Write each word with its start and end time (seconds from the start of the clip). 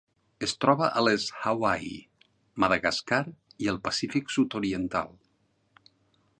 Es 0.45 0.53
troba 0.63 0.87
a 1.01 1.03
les 1.07 1.25
Hawaii, 1.49 1.99
Madagascar 2.65 3.21
i 3.67 3.71
el 3.75 3.81
Pacífic 3.89 4.35
sud-oriental. 4.37 5.17